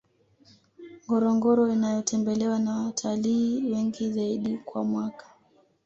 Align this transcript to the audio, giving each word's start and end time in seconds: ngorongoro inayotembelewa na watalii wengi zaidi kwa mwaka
ngorongoro 1.03 1.69
inayotembelewa 1.73 2.59
na 2.59 2.77
watalii 2.85 3.71
wengi 3.71 4.11
zaidi 4.11 4.57
kwa 4.57 4.83
mwaka 4.83 5.25